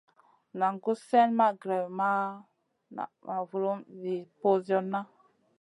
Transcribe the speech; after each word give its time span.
Naʼ 0.59 0.73
gus 0.83 0.99
slèʼ 1.07 1.29
ma 1.37 1.47
grewn 1.61 1.89
ma 1.99 2.09
naʼ 2.95 3.11
ma 3.27 3.35
vulum 3.49 3.79
mi 4.01 4.13
ɓosionna. 4.39 4.99